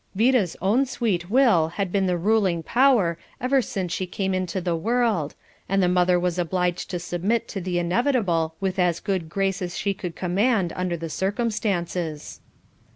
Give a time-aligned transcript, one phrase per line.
[0.15, 4.75] Vida's own sweet will had been the ruling power ever since she came into the
[4.75, 5.35] world,
[5.69, 9.77] and the mother was obliged to submit to the inevitable with as good grace as
[9.77, 12.39] she could command under the circumstances.